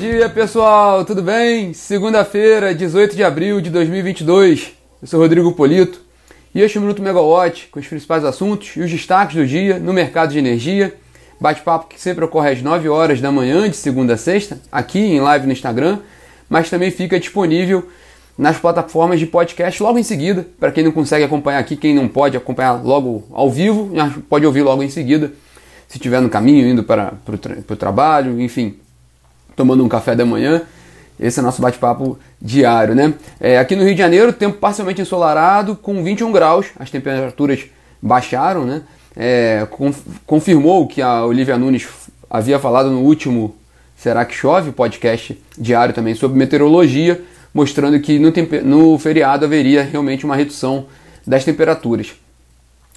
[0.00, 1.74] dia, pessoal, tudo bem?
[1.74, 4.72] Segunda-feira, 18 de abril de 2022.
[5.02, 6.00] Eu sou Rodrigo Polito
[6.54, 9.78] e este é o Minuto Megawatt com os principais assuntos e os destaques do dia
[9.78, 10.96] no mercado de energia.
[11.38, 15.20] Bate-papo que sempre ocorre às 9 horas da manhã, de segunda a sexta, aqui em
[15.20, 15.98] live no Instagram,
[16.48, 17.86] mas também fica disponível
[18.38, 20.46] nas plataformas de podcast logo em seguida.
[20.58, 23.92] Para quem não consegue acompanhar aqui, quem não pode acompanhar logo ao vivo,
[24.30, 25.30] pode ouvir logo em seguida,
[25.86, 28.78] se estiver no caminho, indo para, para o tra trabalho, enfim,
[29.60, 30.62] tomando um café da manhã.
[31.18, 33.12] Esse é nosso bate-papo diário, né?
[33.38, 37.66] É, aqui no Rio de Janeiro, tempo parcialmente ensolarado, com 21 graus, as temperaturas
[38.00, 38.80] baixaram, né?
[39.14, 39.68] É,
[40.24, 41.86] confirmou que a Olivia Nunes
[42.30, 43.54] havia falado no último
[43.94, 47.20] Será que Chove, podcast diário também sobre meteorologia,
[47.52, 48.32] mostrando que no,
[48.64, 50.86] no feriado haveria realmente uma redução
[51.26, 52.14] das temperaturas.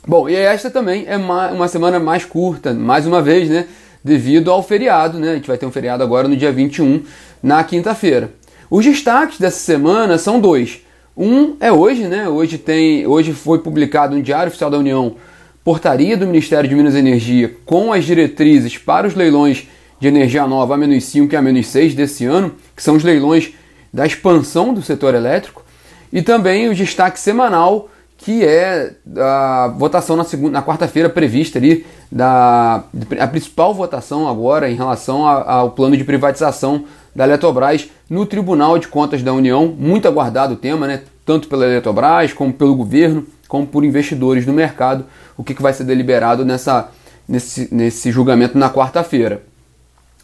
[0.07, 3.67] Bom, e esta também é uma, semana mais curta, mais uma vez, né?
[4.03, 5.31] Devido ao feriado, né?
[5.31, 7.03] A gente vai ter um feriado agora no dia 21,
[7.41, 8.31] na quinta-feira.
[8.69, 10.81] Os destaques dessa semana são dois.
[11.15, 12.27] Um é hoje, né?
[12.27, 15.15] Hoje tem, hoje foi publicado no Diário Oficial da União
[15.63, 19.67] portaria do Ministério de Minas e Energia com as diretrizes para os leilões
[19.99, 23.53] de energia nova A-5 e A-6 desse ano, que são os leilões
[23.93, 25.63] da expansão do setor elétrico,
[26.11, 27.89] e também o destaque semanal
[28.23, 32.83] que é a votação na, segunda, na quarta-feira prevista ali, da,
[33.19, 38.87] a principal votação agora em relação ao plano de privatização da Eletrobras no Tribunal de
[38.87, 39.67] Contas da União.
[39.67, 41.01] Muito aguardado o tema, né?
[41.25, 45.73] tanto pela Eletrobras, como pelo governo, como por investidores do mercado, o que, que vai
[45.73, 46.89] ser deliberado nessa,
[47.27, 49.43] nesse, nesse julgamento na quarta-feira.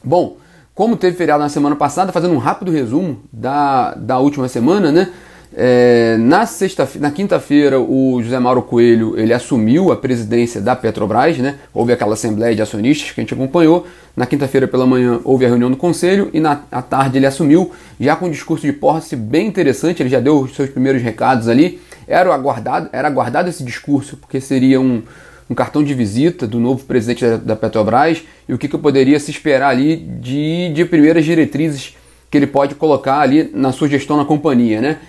[0.02, 0.38] Bom,
[0.74, 5.12] como teve feriado na semana passada, fazendo um rápido resumo da, da última semana, né?
[5.56, 11.38] É, na sexta, na quinta-feira, o José Mauro Coelho ele assumiu a presidência da Petrobras,
[11.40, 11.56] né?
[11.74, 13.88] Houve aquela assembleia de acionistas que a gente acompanhou.
[14.16, 17.72] Na quinta-feira pela manhã houve a reunião do conselho e na à tarde ele assumiu,
[18.00, 20.04] já com um discurso de posse bem interessante.
[20.04, 21.82] Ele já deu os seus primeiros recados ali.
[22.08, 25.02] Era aguardado, era aguardado esse discurso porque seria um,
[25.50, 29.20] um cartão de visita do novo presidente da, da Petrobras e o que, que poderia
[29.20, 31.96] se esperar ali de, de primeiras diretrizes
[32.30, 35.00] que ele pode colocar ali na sua gestão na companhia, né?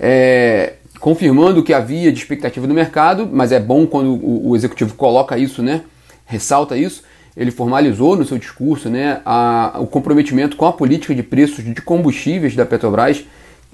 [0.00, 4.56] É, confirmando o que havia de expectativa do mercado, mas é bom quando o, o,
[4.56, 5.82] executivo coloca isso, né,
[6.24, 7.02] ressalta isso.
[7.36, 11.80] Ele formalizou no seu discurso né, a, o comprometimento com a política de preços de
[11.82, 13.24] combustíveis da Petrobras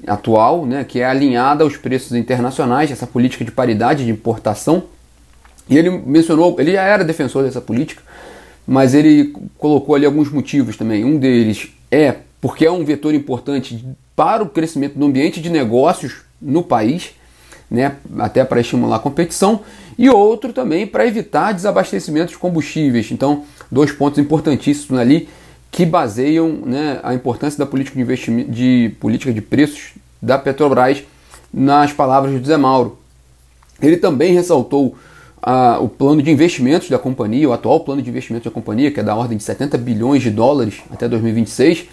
[0.06, 4.84] atual, né, que é alinhada aos preços internacionais, essa política de paridade de importação.
[5.68, 8.02] E ele mencionou, ele já era defensor dessa política,
[8.66, 11.04] mas ele colocou ali alguns motivos também.
[11.04, 16.22] Um deles é porque é um vetor importante para o crescimento do ambiente de negócios
[16.40, 17.10] no país,
[17.70, 19.60] né, até para estimular a competição,
[19.98, 23.10] e outro também para evitar desabastecimento de combustíveis.
[23.10, 25.28] Então, dois pontos importantíssimos ali
[25.70, 31.02] que baseiam né, a importância da política de, investimento, de política de preços da Petrobras
[31.52, 32.98] nas palavras de Zé Mauro.
[33.80, 34.96] Ele também ressaltou
[35.42, 39.00] ah, o plano de investimentos da companhia, o atual plano de investimentos da companhia, que
[39.00, 41.86] é da ordem de 70 bilhões de dólares até 2026,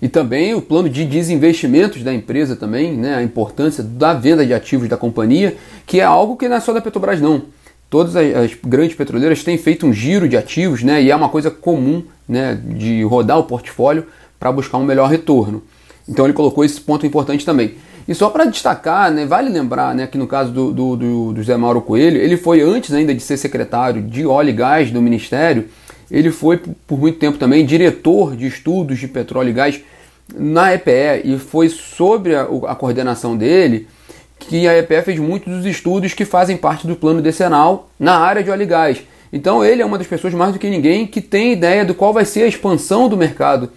[0.00, 4.52] e também o plano de desinvestimentos da empresa também, né, a importância da venda de
[4.52, 7.42] ativos da companhia, que é algo que não é só da Petrobras não.
[7.88, 11.50] Todas as, grandes petroleiras têm feito um giro de ativos, né, e é uma coisa
[11.50, 14.06] comum, né, de rodar o portfólio
[14.38, 15.62] para buscar um melhor retorno.
[16.08, 17.74] Então ele colocou esse ponto importante também.
[18.08, 21.80] E só para destacar, né, vale lembrar né, que no caso do, do, do, Mauro
[21.80, 25.68] Coelho, ele foi antes ainda de ser secretário de óleo e gás do Ministério,
[26.10, 29.80] ele foi por muito tempo também diretor de estudos de petróleo e gás
[30.34, 33.88] na EPE e foi sobre a, a coordenação dele
[34.38, 38.42] que a EPE fez muitos dos estudos que fazem parte do plano decenal na área
[38.42, 39.02] de óleo e gás.
[39.32, 42.12] Então ele é uma das pessoas mais do que ninguém que tem ideia de qual
[42.12, 43.70] vai ser a expansão do mercado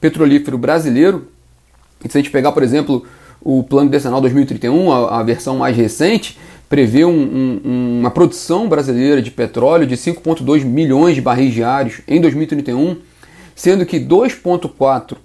[0.00, 1.28] petrolífero brasileiro.
[2.04, 3.06] E se a gente pegar, por exemplo,
[3.40, 6.38] o plano decenal 2031, a, a versão mais recente,
[6.72, 12.18] prevê um, um, uma produção brasileira de petróleo de 5,2 milhões de barris diários em
[12.18, 12.96] 2031,
[13.54, 15.18] sendo que 2,4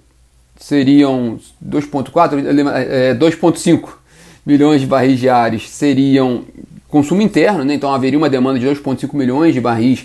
[0.58, 2.12] seriam 2,4,
[3.18, 3.92] 2,5 é,
[4.44, 6.44] milhões de barris diários seriam
[6.86, 7.72] consumo interno, né?
[7.72, 10.04] então haveria uma demanda de 2,5 milhões de barris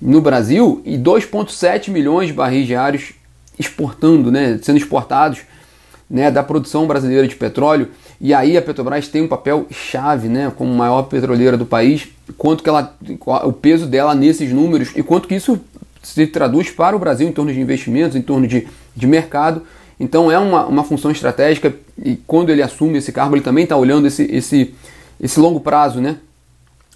[0.00, 3.12] no Brasil e 2,7 milhões de barris diários
[3.58, 4.58] exportando, né?
[4.62, 5.40] sendo exportados
[6.08, 6.30] né?
[6.30, 7.88] da produção brasileira de petróleo.
[8.20, 12.64] E aí a Petrobras tem um papel chave, né, como maior petroleira do país, quanto
[12.64, 12.96] que ela,
[13.44, 15.60] o peso dela nesses números e quanto que isso
[16.02, 18.66] se traduz para o Brasil em torno de investimentos, em torno de,
[18.96, 19.62] de mercado.
[20.00, 21.72] Então é uma, uma função estratégica
[22.02, 24.74] e quando ele assume esse cargo ele também está olhando esse, esse,
[25.20, 26.16] esse longo prazo né,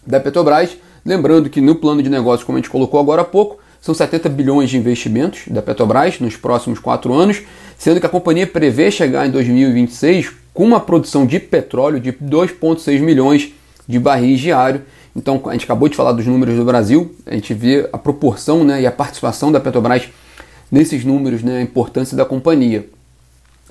[0.04, 0.76] da Petrobras.
[1.04, 4.28] Lembrando que no plano de negócio, como a gente colocou agora há pouco, são 70
[4.28, 7.42] bilhões de investimentos da Petrobras nos próximos quatro anos,
[7.76, 13.00] sendo que a companhia prevê chegar em 2026 com uma produção de petróleo de 2,6
[13.00, 13.52] milhões
[13.88, 14.82] de barris diário.
[15.16, 18.62] Então, a gente acabou de falar dos números do Brasil, a gente vê a proporção
[18.62, 20.08] né, e a participação da Petrobras
[20.70, 22.88] nesses números, né, a importância da companhia.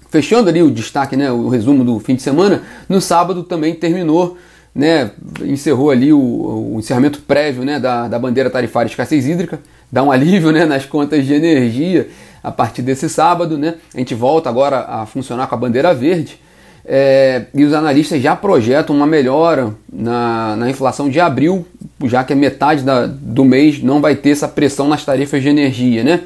[0.10, 4.38] Fechando ali o destaque, né, o resumo do fim de semana, no sábado também terminou
[4.74, 9.60] né, encerrou ali o, o, encerramento prévio né, da, da bandeira tarifária de escassez hídrica,
[9.92, 12.08] dá um alívio né, nas contas de energia
[12.44, 13.58] a partir desse sábado.
[13.58, 13.76] Né?
[13.94, 16.40] A gente volta agora a funcionar com a bandeira verde
[16.86, 21.66] é, e os analistas já projetam uma melhora na, na inflação de abril,
[22.06, 25.50] já que a metade da, do mês não vai ter essa pressão nas tarifas de
[25.50, 26.04] energia.
[26.04, 26.22] Né?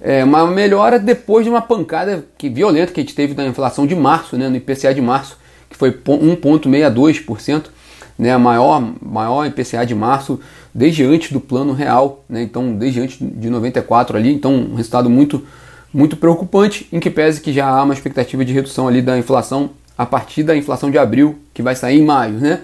[0.00, 3.86] É, uma melhora depois de uma pancada que, violenta que a gente teve na inflação
[3.86, 5.38] de março, né, no IPCA de março,
[5.70, 7.75] que foi 1,62%
[8.18, 10.40] né, a maior, maior IPCA de março
[10.74, 15.08] desde antes do plano real, né, então desde antes de 94 ali, então um resultado
[15.08, 15.44] muito,
[15.92, 19.70] muito preocupante, em que pese que já há uma expectativa de redução ali da inflação
[19.96, 22.60] a partir da inflação de abril, que vai sair em maio, né?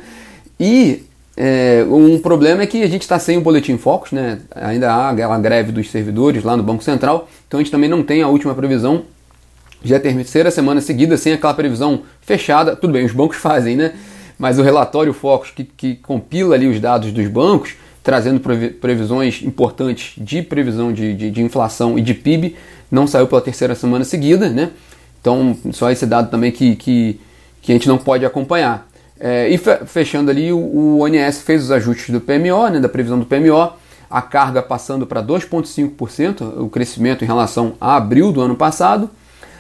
[0.60, 1.04] E
[1.36, 4.40] é, um problema é que a gente está sem o boletim Focus, né?
[4.54, 8.02] Ainda há aquela greve dos servidores lá no Banco Central, então a gente também não
[8.02, 9.04] tem a última previsão.
[9.82, 12.76] Já é terceira semana seguida sem aquela previsão fechada.
[12.76, 13.94] Tudo bem, os bancos fazem, né?
[14.42, 20.14] Mas o relatório Focus, que, que compila ali os dados dos bancos, trazendo previsões importantes
[20.18, 22.56] de previsão de, de, de, inflação e de PIB,
[22.90, 24.70] não saiu pela terceira semana seguida, né?
[25.20, 27.20] Então, só esse dado também que, que,
[27.62, 28.88] que a gente não pode acompanhar.
[29.20, 29.56] É, e
[29.86, 33.74] fechando ali, o, o ONS fez os ajustes do PMO, né, da previsão do PMO,
[34.10, 39.08] a carga passando para 2,5%, o crescimento em relação a abril do ano passado,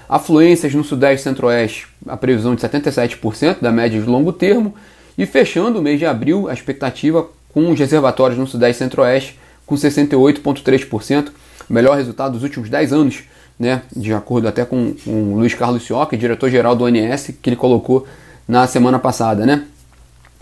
[0.08, 4.74] Afluências no Sudeste e Centro-Oeste, a previsão de 77% da média de longo termo.
[5.16, 9.74] E fechando o mês de abril, a expectativa com os reservatórios no Sudeste Centro-Oeste com
[9.74, 11.28] 68,3%,
[11.68, 13.22] melhor resultado dos últimos 10 anos,
[13.58, 18.06] né, de acordo até com o Luiz Carlos Sioca, diretor-geral do ONS, que ele colocou
[18.48, 19.46] na semana passada.
[19.46, 19.64] Né?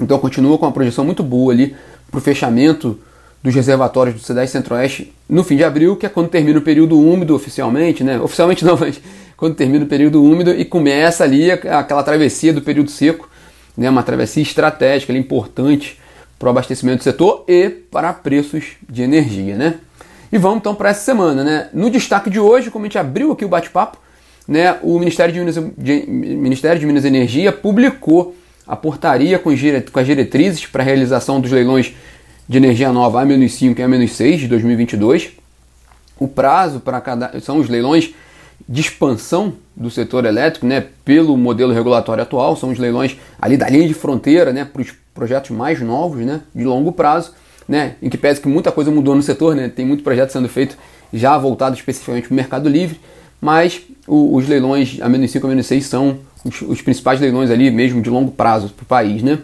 [0.00, 1.76] Então continua com uma projeção muito boa ali
[2.10, 2.98] para o fechamento
[3.42, 6.98] dos reservatórios do Sudeste Centro-Oeste no fim de abril, que é quando termina o período
[6.98, 8.20] úmido oficialmente, né?
[8.20, 9.00] Oficialmente não, mas
[9.40, 13.26] quando termina o período úmido e começa ali aquela travessia do período seco,
[13.74, 15.98] né, uma travessia estratégica, ali, importante
[16.38, 19.56] para o abastecimento do setor e para preços de energia.
[19.56, 19.76] Né?
[20.30, 21.42] E vamos então para essa semana.
[21.42, 21.70] Né?
[21.72, 23.96] No destaque de hoje, como a gente abriu aqui o bate-papo,
[24.46, 29.50] né, o Ministério de, Minas, de, Ministério de Minas e Energia publicou a portaria com,
[29.90, 31.94] com as diretrizes para a realização dos leilões
[32.46, 35.30] de energia nova A-5 e A-6 de 2022.
[36.18, 37.40] O prazo para cada.
[37.40, 38.12] são os leilões
[38.68, 43.68] de expansão do setor elétrico, né, pelo modelo regulatório atual, são os leilões ali da
[43.68, 47.32] linha de fronteira, né, para os projetos mais novos, né, de longo prazo,
[47.68, 50.48] né, em que pese que muita coisa mudou no setor, né, tem muito projeto sendo
[50.48, 50.76] feito
[51.12, 53.00] já voltado especificamente para o mercado livre,
[53.40, 57.50] mas o, os leilões a menos 5 a menos 6 são os, os, principais leilões
[57.50, 59.38] ali mesmo de longo prazo para o país, né.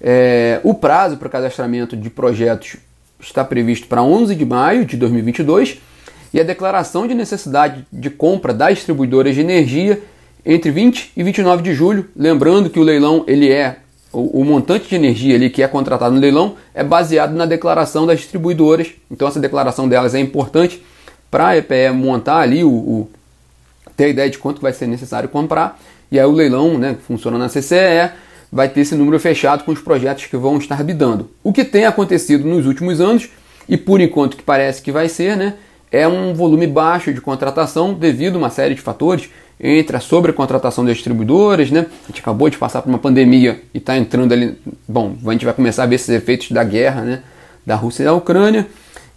[0.00, 2.76] É, o prazo para cadastramento de projetos
[3.20, 5.78] está previsto para 11 de maio de 2022
[6.34, 10.02] e a declaração de necessidade de compra das distribuidoras de energia
[10.44, 12.08] entre 20 e 29 de julho.
[12.16, 13.76] Lembrando que o leilão ele é
[14.12, 18.04] o, o montante de energia ali que é contratado no leilão é baseado na declaração
[18.04, 18.88] das distribuidoras.
[19.08, 20.84] Então essa declaração delas é importante
[21.30, 23.10] para a EPE montar ali o, o,
[23.96, 27.38] ter a ideia de quanto vai ser necessário comprar e aí o leilão, né, funciona
[27.38, 28.10] na CCE,
[28.50, 31.30] vai ter esse número fechado com os projetos que vão estar bidando.
[31.44, 33.28] O que tem acontecido nos últimos anos
[33.68, 35.54] e por enquanto que parece que vai ser, né,
[35.94, 40.84] é um volume baixo de contratação devido a uma série de fatores, entre a sobrecontratação
[40.84, 41.86] das distribuidoras, né?
[42.02, 44.58] A gente acabou de passar por uma pandemia e está entrando ali.
[44.88, 47.22] Bom, a gente vai começar a ver esses efeitos da guerra, né?
[47.64, 48.66] Da Rússia e da Ucrânia,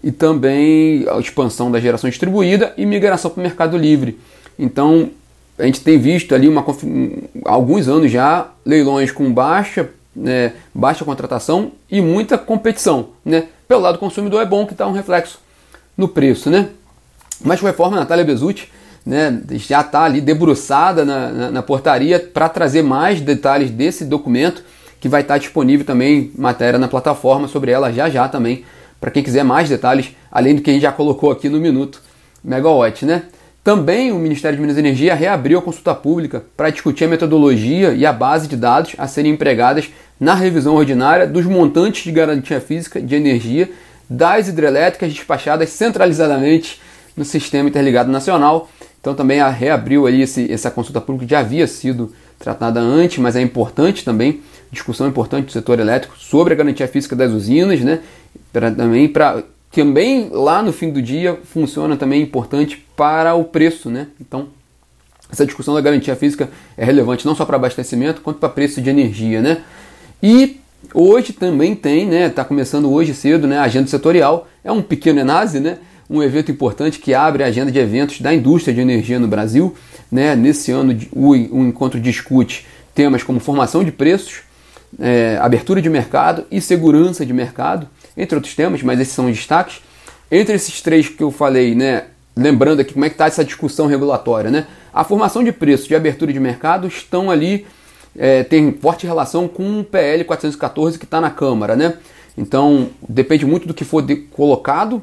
[0.03, 4.19] e também a expansão da geração distribuída e migração para o mercado livre.
[4.59, 5.09] Então,
[5.57, 6.63] a gente tem visto ali uma,
[7.43, 13.07] alguns anos já leilões com baixa, né, baixa contratação e muita competição.
[13.25, 13.47] Né?
[13.67, 15.39] Pelo lado do consumidor é bom que está um reflexo
[15.97, 16.69] no preço, né?
[17.43, 18.71] Mas de qualquer forma, a Natália Bezutti
[19.05, 24.63] né, já está ali debruçada na, na, na portaria para trazer mais detalhes desse documento
[24.99, 28.65] que vai estar tá disponível também matéria na plataforma sobre ela já já também
[28.99, 32.01] para quem quiser mais detalhes além do que a gente já colocou aqui no minuto
[32.43, 33.23] megawatt, né?
[33.63, 37.91] Também o Ministério de Minas e Energia reabriu a consulta pública para discutir a metodologia
[37.91, 39.89] e a base de dados a serem empregadas
[40.19, 43.69] na revisão ordinária dos montantes de garantia física de energia
[44.09, 46.81] das hidrelétricas despachadas centralizadamente
[47.15, 48.69] no Sistema Interligado Nacional.
[49.01, 53.35] Então também reabriu aí esse, essa consulta pública que já havia sido tratada antes, mas
[53.35, 57.99] é importante também, discussão importante do setor elétrico sobre a garantia física das usinas, né?
[58.51, 63.89] Pra, também para também lá no fim do dia funciona também importante para o preço,
[63.89, 64.07] né?
[64.19, 64.47] Então,
[65.31, 68.89] essa discussão da garantia física é relevante não só para abastecimento, quanto para preço de
[68.89, 69.61] energia, né?
[70.23, 70.59] E
[70.93, 72.27] hoje também tem, né?
[72.27, 73.57] Está começando hoje cedo, né?
[73.57, 75.77] A agenda setorial é um pequeno Enase, né?
[76.09, 79.75] Um evento importante que abre a agenda de eventos da indústria de energia no Brasil,
[80.11, 80.35] né?
[80.35, 84.41] Nesse ano o, encontro discute temas como formação de preços,
[84.99, 89.35] é, abertura de mercado e segurança de mercado, entre outros temas, mas esses são os
[89.35, 89.81] destaques.
[90.31, 92.05] Entre esses três que eu falei, né?
[92.35, 94.67] Lembrando aqui como é que está essa discussão regulatória, né?
[94.93, 97.65] A formação de preços de abertura de mercado estão ali,
[98.17, 101.93] é, tem forte relação com o PL 414 que está na Câmara, né?
[102.37, 105.01] Então depende muito do que for de, colocado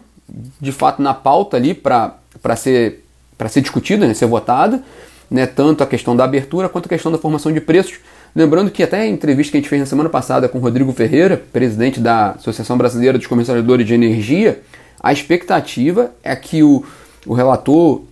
[0.61, 2.17] de fato na pauta ali para
[2.57, 3.05] ser,
[3.49, 4.15] ser discutido, né?
[4.15, 4.83] ser votado,
[5.31, 5.47] né?
[5.47, 7.99] tanto a questão da abertura quanto a questão da formação de preços.
[8.35, 10.93] Lembrando que até a entrevista que a gente fez na semana passada com o Rodrigo
[10.93, 14.61] Ferreira, presidente da Associação Brasileira dos Comercializadores de Energia,
[15.01, 16.85] a expectativa é que o,
[17.27, 18.03] o relator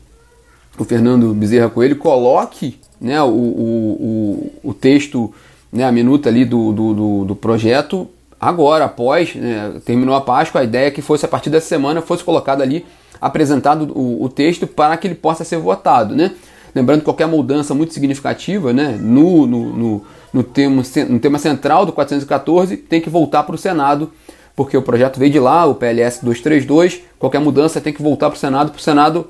[0.78, 5.34] o Fernando Bezerra Coelho coloque né, o, o, o, o texto,
[5.72, 8.08] né, a minuta ali do, do, do, do projeto
[8.42, 12.02] agora, após, né, terminou a Páscoa, a ideia é que fosse a partir dessa semana,
[12.02, 12.84] fosse colocado ali,
[13.20, 16.32] apresentado o, o texto para que ele possa ser votado, né?
[16.74, 21.84] Lembrando que qualquer mudança muito significativa né, no, no, no, no, tema, no tema central
[21.84, 24.10] do 414 tem que voltar para o Senado,
[24.56, 28.36] porque o projeto veio de lá, o PLS 232, qualquer mudança tem que voltar para
[28.36, 29.28] o Senado, para o Senado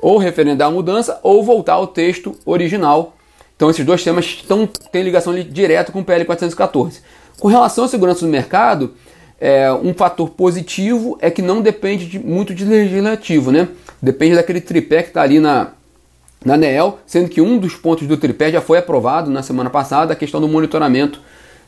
[0.00, 3.14] ou referendar a mudança ou voltar ao texto original.
[3.56, 7.00] Então esses dois temas estão, têm ligação direta com o PL 414.
[7.38, 8.94] Com relação à segurança do mercado,
[9.40, 13.68] é, um fator positivo é que não depende de, muito de legislativo, né?
[14.00, 15.72] Depende daquele tripé que está ali na,
[16.44, 20.12] na ANEEL, sendo que um dos pontos do tripé já foi aprovado na semana passada,
[20.12, 21.20] a questão do monitoramento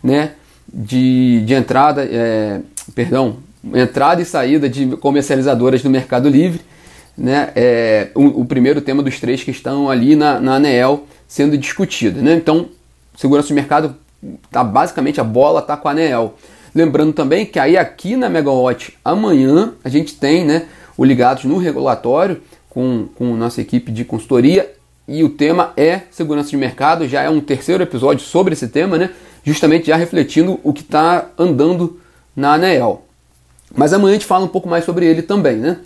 [0.03, 0.33] né,
[0.73, 2.61] de, de entrada, é,
[2.95, 3.37] perdão,
[3.75, 6.61] entrada e saída de comercializadoras do Mercado Livre
[7.17, 11.57] né, é, o, o, primeiro tema dos três que estão ali na, na ANEEL sendo
[11.59, 12.23] discutido.
[12.23, 12.35] Né?
[12.35, 12.69] Então,
[13.17, 13.97] segurança de mercado,
[14.51, 16.35] tá, basicamente a bola está com a ANEEL.
[16.75, 20.67] Lembrando também que aí aqui na Megawatt amanhã a gente tem né,
[20.97, 22.41] o Ligados no Regulatório
[22.71, 24.73] com, com nossa equipe de consultoria
[25.07, 27.07] e o tema é segurança de mercado.
[27.07, 29.11] Já é um terceiro episódio sobre esse tema, né?
[29.45, 32.01] justamente já refletindo o que está andando
[32.35, 33.05] na ANEEL.
[33.75, 35.79] Mas amanhã a gente fala um pouco mais sobre ele também, né?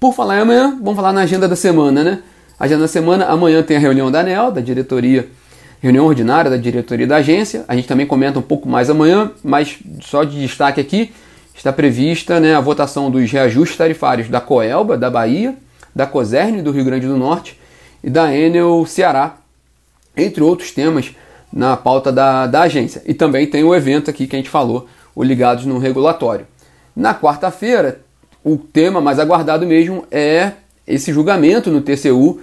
[0.00, 2.22] Por falar em amanhã, vamos falar na agenda da semana, né?
[2.58, 5.28] Agenda da semana, amanhã tem a reunião da ANEL, da diretoria,
[5.78, 7.66] reunião ordinária da diretoria da agência.
[7.68, 11.12] A gente também comenta um pouco mais amanhã, mas só de destaque aqui,
[11.54, 15.54] está prevista né, a votação dos reajustes tarifários da Coelba, da Bahia,
[15.94, 17.60] da Coserne, do Rio Grande do Norte,
[18.02, 19.36] e da Enel Ceará,
[20.16, 21.14] entre outros temas
[21.52, 23.02] na pauta da, da agência.
[23.04, 26.46] E também tem o evento aqui que a gente falou, o Ligados no Regulatório.
[26.96, 28.00] Na quarta-feira
[28.44, 30.52] o tema mais aguardado mesmo é
[30.86, 32.40] esse julgamento no TCU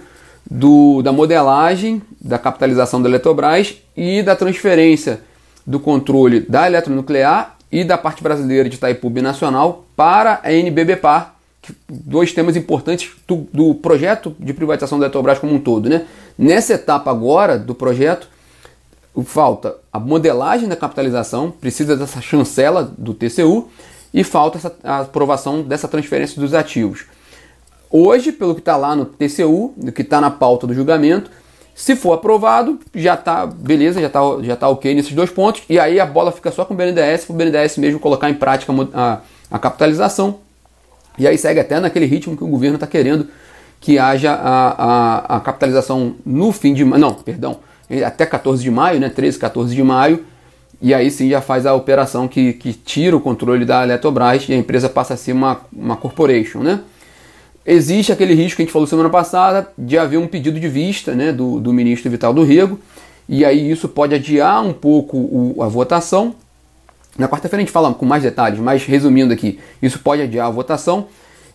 [0.50, 5.20] do, da modelagem da capitalização da Eletrobras e da transferência
[5.66, 11.34] do controle da eletronuclear e da parte brasileira de Itaipu Nacional para a NBBPAR,
[11.86, 15.90] dois temas importantes do, do, projeto de privatização da Eletrobras como um todo.
[15.90, 16.06] Né?
[16.38, 18.28] Nessa etapa agora do projeto,
[19.24, 23.68] falta a modelagem da capitalização, precisa dessa chancela do TCU
[24.12, 27.06] e falta essa, a aprovação dessa transferência dos ativos.
[27.90, 31.30] Hoje, pelo que está lá no TCU, do que está na pauta do julgamento,
[31.74, 35.78] se for aprovado, já está beleza, já está já tá ok nesses dois pontos, e
[35.78, 38.72] aí a bola fica só com o BNDES, para o BNDES mesmo colocar em prática
[38.92, 40.40] a, a capitalização,
[41.16, 43.28] e aí segue até naquele ritmo que o governo está querendo
[43.80, 47.58] que haja a, a, a, capitalização no fim de não, perdão,
[48.04, 50.24] até 14 de maio, né, 13, 14 de maio,
[50.80, 54.52] e aí sim já faz a operação que, que tira o controle da Eletrobras e
[54.52, 56.80] a empresa passa a ser uma, uma corporation, né?
[57.66, 61.14] Existe aquele risco que a gente falou semana passada de haver um pedido de vista
[61.14, 62.78] né, do, do ministro Vital do Rego,
[63.28, 66.34] e aí isso pode adiar um pouco o, a votação.
[67.18, 70.50] Na quarta-feira a gente fala com mais detalhes, mas resumindo aqui, isso pode adiar a
[70.50, 71.08] votação.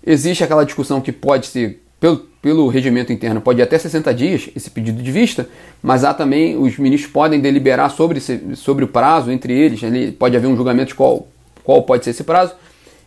[0.06, 4.50] Existe aquela discussão que pode ser pelo, pelo regimento interno, pode ir até 60 dias
[4.54, 5.48] esse pedido de vista,
[5.82, 8.20] mas há também, os ministros podem deliberar sobre,
[8.58, 11.26] sobre o prazo entre eles, ali pode haver um julgamento de qual,
[11.64, 12.56] qual pode ser esse prazo.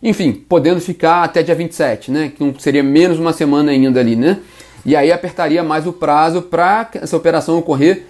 [0.01, 2.31] Enfim, podendo ficar até dia 27, né?
[2.35, 4.39] Que seria menos uma semana ainda ali, né?
[4.83, 8.03] E aí apertaria mais o prazo para essa operação ocorrer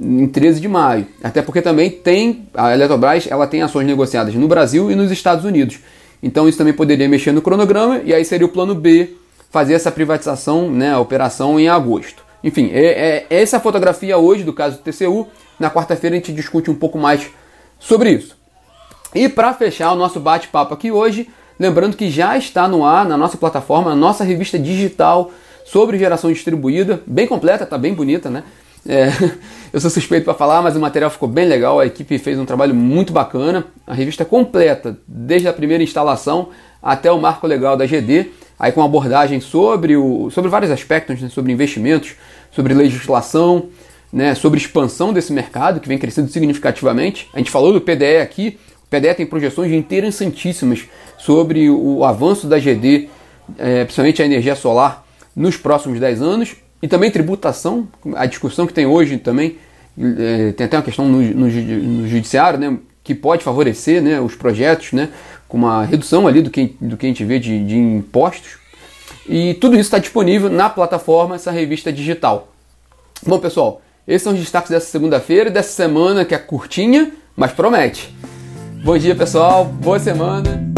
[0.00, 1.06] em 13 de maio.
[1.22, 5.44] Até porque também tem a Eletrobras, ela tem ações negociadas no Brasil e nos Estados
[5.44, 5.78] Unidos.
[6.22, 9.20] Então isso também poderia mexer no cronograma e aí seria o plano B
[9.52, 12.24] fazer essa privatização, né, a operação em agosto.
[12.42, 15.28] Enfim, é, é essa fotografia hoje do caso do TCU.
[15.60, 17.30] Na quarta-feira a gente discute um pouco mais
[17.78, 18.36] sobre isso.
[19.14, 21.28] E para fechar o nosso bate-papo aqui hoje,
[21.62, 25.30] Lembrando que já está no ar na nossa plataforma, a nossa revista digital
[25.64, 28.42] sobre geração distribuída, bem completa, tá bem bonita, né?
[28.84, 29.10] É,
[29.72, 32.44] eu sou suspeito para falar, mas o material ficou bem legal, a equipe fez um
[32.44, 33.66] trabalho muito bacana.
[33.86, 36.48] A revista completa, desde a primeira instalação
[36.82, 38.30] até o marco legal da GD,
[38.62, 42.14] aí com abordagem sobre, o, sobre vários aspectos, né, sobre investimentos,
[42.52, 43.66] sobre legislação,
[44.12, 47.28] né, sobre expansão desse mercado que vem crescendo significativamente.
[47.34, 50.84] A gente falou do PDE aqui, o PDE tem projeções interessantíssimas
[51.18, 53.08] sobre o avanço da GD,
[53.58, 55.04] é, principalmente a energia solar,
[55.34, 59.56] nos próximos 10 anos, e também tributação, a discussão que tem hoje também,
[59.98, 64.36] é, tem até uma questão no, no, no judiciário, né, que pode favorecer né, os
[64.36, 65.08] projetos, né,
[65.52, 68.52] com uma redução ali do que, do que a gente vê de, de impostos.
[69.28, 72.48] E tudo isso está disponível na plataforma, essa revista digital.
[73.26, 77.52] Bom, pessoal, esses são os destaques dessa segunda-feira e dessa semana que é curtinha, mas
[77.52, 78.16] promete.
[78.82, 79.66] Bom dia, pessoal.
[79.66, 80.71] Boa semana.